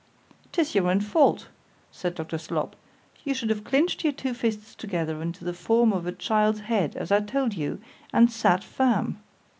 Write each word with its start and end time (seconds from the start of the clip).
'Tis 0.51 0.73
your 0.73 0.87
own 0.89 0.99
fault, 0.99 1.49
said 1.91 2.15
Dr. 2.15 2.39
Slop——you 2.39 3.35
should 3.35 3.51
have 3.51 3.63
clinch'd 3.63 4.03
your 4.03 4.11
two 4.11 4.33
fists 4.33 4.73
together 4.73 5.21
into 5.21 5.45
the 5.45 5.53
form 5.53 5.93
of 5.93 6.07
a 6.07 6.11
child's 6.11 6.61
head 6.61 6.95
as 6.95 7.11
I 7.11 7.19
told 7.19 7.53
you, 7.53 7.79
and 8.11 8.31
sat 8.31 8.63
firm. 8.63 9.19